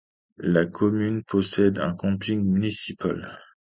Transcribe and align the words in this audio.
La 0.39 0.65
commune 0.65 1.21
possède 1.23 1.77
un 1.77 1.93
camping 1.93 2.43
municipal. 2.43 3.39